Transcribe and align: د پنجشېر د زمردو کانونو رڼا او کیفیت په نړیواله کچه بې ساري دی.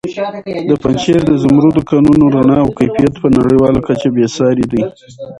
د 0.69 0.71
پنجشېر 0.81 1.21
د 1.27 1.31
زمردو 1.43 1.81
کانونو 1.89 2.25
رڼا 2.35 2.57
او 2.63 2.69
کیفیت 2.79 3.13
په 3.21 3.27
نړیواله 3.37 3.79
کچه 3.87 4.07
بې 4.15 4.25
ساري 4.35 4.65
دی. 4.71 4.81